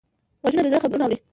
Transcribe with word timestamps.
غوږونه 0.41 0.61
د 0.63 0.67
زړه 0.71 0.79
خبرونه 0.83 1.03
اوري 1.05 1.17